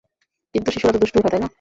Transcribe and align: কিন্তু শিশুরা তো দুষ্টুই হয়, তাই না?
কিন্তু 0.55 0.69
শিশুরা 0.71 0.93
তো 0.93 0.99
দুষ্টুই 0.99 1.21
হয়, 1.21 1.31
তাই 1.31 1.41
না? 1.41 1.49